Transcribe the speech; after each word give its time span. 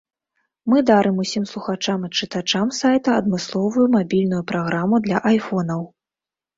Мы 0.71 0.77
дарым 0.89 1.19
усім 1.23 1.45
слухачам 1.51 2.07
і 2.09 2.11
чытачам 2.19 2.73
сайта 2.79 3.09
адмысловую 3.23 3.87
мабільную 4.01 4.43
праграму 4.53 5.05
для 5.09 5.27
айфонаў. 5.35 5.91